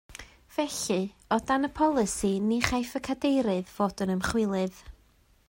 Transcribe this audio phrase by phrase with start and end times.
[0.53, 1.03] Felly
[1.35, 4.83] o dan y polisi ni chaiff y cadeirydd fod yn ymchwilydd